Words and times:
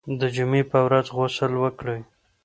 د 0.19 0.21
جمعې 0.35 0.63
په 0.71 0.79
ورځ 0.85 1.07
غسل 1.17 1.51
وکړئ. 1.63 1.99